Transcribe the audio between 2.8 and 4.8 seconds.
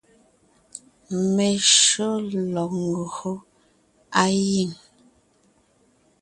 ńgÿo á giŋ.